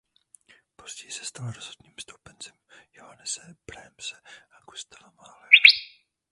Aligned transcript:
Později 0.75 1.11
se 1.11 1.25
stal 1.25 1.51
rozhodným 1.51 1.93
stoupencem 1.99 2.55
Johannese 2.93 3.55
Brahmse 3.67 4.17
a 4.61 4.71
Gustava 4.71 5.11
Mahlera. 5.11 5.49